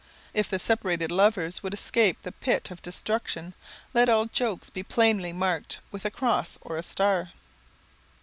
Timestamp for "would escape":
1.61-2.23